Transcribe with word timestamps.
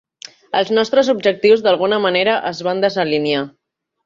Els 0.61 0.71
nostres 0.77 1.11
objectius 1.13 1.61
d'alguna 1.67 2.01
manera 2.07 2.35
es 2.53 2.63
van 2.71 2.83
desalinear. 2.87 3.45